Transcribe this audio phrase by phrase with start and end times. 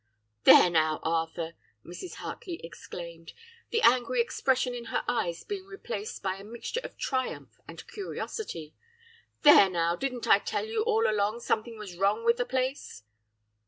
[0.45, 1.53] "'There now, Arthur!'
[1.85, 2.15] Mrs.
[2.15, 3.33] Hartley exclaimed,
[3.69, 8.73] the angry expression in her eyes being replaced by a mixture of triumph and curiosity
[9.43, 9.95] 'There now!
[9.95, 13.03] didn't I tell you all along something was wrong with the place?